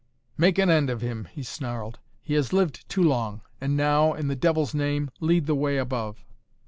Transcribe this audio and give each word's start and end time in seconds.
"Make 0.35 0.57
an 0.57 0.71
end 0.71 0.89
of 0.89 1.01
him!" 1.01 1.25
he 1.31 1.43
snarled. 1.43 1.99
"He 2.23 2.33
has 2.33 2.51
lived 2.51 2.89
too 2.89 3.03
long. 3.03 3.41
And 3.61 3.77
now, 3.77 4.13
in 4.13 4.29
the 4.29 4.35
devil's 4.35 4.73
name, 4.73 5.11
lead 5.19 5.45
the 5.45 5.53
way 5.53 5.77
above!" 5.77 6.25